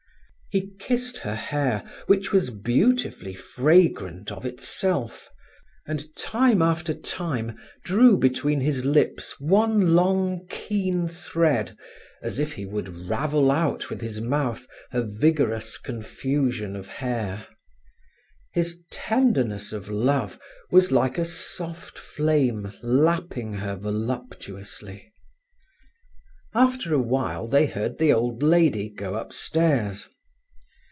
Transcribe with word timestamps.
He 0.53 0.69
kissed 0.79 1.19
her 1.19 1.33
hair, 1.35 1.81
which 2.07 2.33
was 2.33 2.49
beautifully 2.49 3.33
fragrant 3.33 4.33
of 4.33 4.45
itself, 4.45 5.29
and 5.87 6.13
time 6.17 6.61
after 6.61 6.93
time 6.93 7.57
drew 7.85 8.17
between 8.17 8.59
his 8.59 8.83
lips 8.83 9.39
one 9.39 9.95
long, 9.95 10.45
keen 10.49 11.07
thread, 11.07 11.77
as 12.21 12.37
if 12.37 12.51
he 12.51 12.65
would 12.65 12.89
ravel 13.09 13.49
out 13.49 13.89
with 13.89 14.01
his 14.01 14.19
mouth 14.19 14.67
her 14.89 15.03
vigorous 15.09 15.77
confusion 15.77 16.75
of 16.75 16.89
hair. 16.89 17.47
His 18.51 18.83
tenderness 18.91 19.71
of 19.71 19.87
love 19.89 20.37
was 20.69 20.91
like 20.91 21.17
a 21.17 21.23
soft 21.23 21.97
flame 21.97 22.73
lapping 22.83 23.53
her 23.53 23.77
voluptuously. 23.77 25.13
After 26.53 26.93
a 26.93 26.99
while 26.99 27.47
they 27.47 27.67
heard 27.67 27.99
the 27.99 28.11
old 28.11 28.43
lady 28.43 28.89
go 28.89 29.15
upstairs. 29.15 30.09